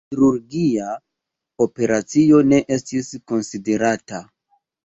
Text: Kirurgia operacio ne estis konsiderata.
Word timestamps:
Kirurgia 0.13 0.87
operacio 1.65 2.41
ne 2.55 2.63
estis 2.79 3.13
konsiderata. 3.33 4.27